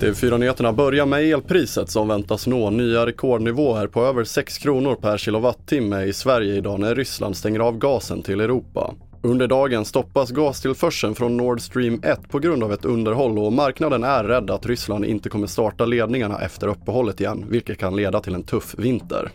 [0.00, 6.04] TV4-nyheterna börjar med elpriset som väntas nå nya rekordnivåer på över 6 kronor per kilowattimme
[6.04, 8.94] i Sverige idag när Ryssland stänger av gasen till Europa.
[9.22, 14.04] Under dagen stoppas gastillförseln från Nord Stream 1 på grund av ett underhåll och marknaden
[14.04, 18.34] är rädd att Ryssland inte kommer starta ledningarna efter uppehållet igen, vilket kan leda till
[18.34, 19.30] en tuff vinter.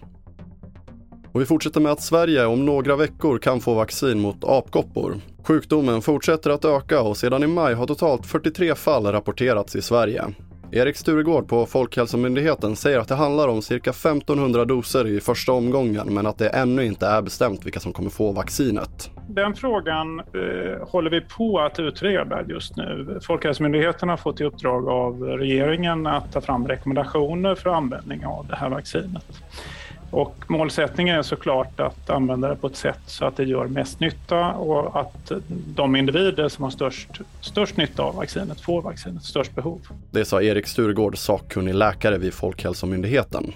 [1.38, 5.16] Och vi fortsätter med att Sverige om några veckor kan få vaccin mot apkoppor.
[5.44, 10.26] Sjukdomen fortsätter att öka och sedan i maj har totalt 43 fall rapporterats i Sverige.
[10.72, 16.14] Erik Sturegård på Folkhälsomyndigheten säger att det handlar om cirka 1500 doser i första omgången
[16.14, 19.12] men att det ännu inte är bestämt vilka som kommer få vaccinet.
[19.30, 23.20] Den frågan eh, håller vi på att utreda just nu.
[23.22, 28.56] Folkhälsomyndigheten har fått i uppdrag av regeringen att ta fram rekommendationer för användning av det
[28.56, 29.26] här vaccinet.
[30.12, 34.00] Och målsättningen är såklart att använda det på ett sätt så att det gör mest
[34.00, 35.32] nytta och att
[35.76, 37.10] de individer som har störst,
[37.42, 39.82] störst nytta av vaccinet får vaccinet, störst behov.
[40.12, 43.54] Det sa Erik Sturegård, sakkunnig läkare vid Folkhälsomyndigheten.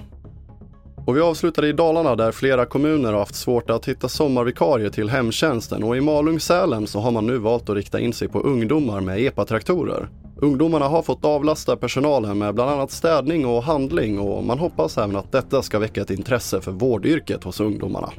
[1.06, 5.10] Och vi avslutade i Dalarna där flera kommuner har haft svårt att hitta sommarvikarier till
[5.10, 9.02] hemtjänsten och i Malung-Sälen så har man nu valt att rikta in sig på ungdomar
[9.02, 10.10] med epatraktorer.
[10.44, 15.16] Ungdomarna har fått avlasta personalen med bland annat städning och handling och man hoppas även
[15.16, 18.12] att detta ska väcka ett intresse för vårdyrket hos ungdomarna.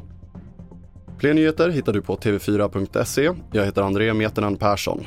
[1.18, 3.30] Fler nyheter hittar du på tv4.se.
[3.52, 5.04] Jag heter André Metenen Persson.